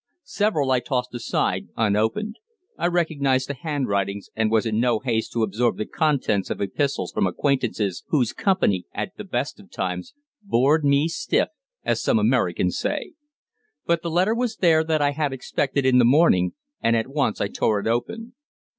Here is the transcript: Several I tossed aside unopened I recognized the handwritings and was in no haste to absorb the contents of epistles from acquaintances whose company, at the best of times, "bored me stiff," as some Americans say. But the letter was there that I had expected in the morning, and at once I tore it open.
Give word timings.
Several 0.23 0.71
I 0.71 0.79
tossed 0.79 1.13
aside 1.13 1.67
unopened 1.77 2.37
I 2.75 2.87
recognized 2.87 3.47
the 3.49 3.53
handwritings 3.53 4.31
and 4.35 4.49
was 4.49 4.65
in 4.65 4.79
no 4.79 4.97
haste 4.97 5.31
to 5.33 5.43
absorb 5.43 5.77
the 5.77 5.85
contents 5.85 6.49
of 6.49 6.59
epistles 6.59 7.11
from 7.11 7.27
acquaintances 7.27 8.03
whose 8.07 8.33
company, 8.33 8.87
at 8.95 9.15
the 9.17 9.23
best 9.23 9.59
of 9.59 9.69
times, 9.69 10.15
"bored 10.41 10.83
me 10.83 11.07
stiff," 11.07 11.49
as 11.83 12.01
some 12.01 12.17
Americans 12.17 12.79
say. 12.79 13.13
But 13.85 14.01
the 14.01 14.09
letter 14.09 14.33
was 14.33 14.55
there 14.55 14.83
that 14.85 15.03
I 15.03 15.11
had 15.11 15.33
expected 15.33 15.85
in 15.85 15.99
the 15.99 16.03
morning, 16.03 16.53
and 16.81 16.95
at 16.95 17.07
once 17.07 17.39
I 17.39 17.47
tore 17.47 17.79
it 17.79 17.85
open. 17.85 18.33